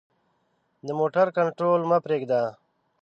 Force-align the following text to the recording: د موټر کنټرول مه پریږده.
د 0.85 0.87
موټر 0.99 1.27
کنټرول 1.37 1.81
مه 1.89 1.97
پریږده. 2.05 2.43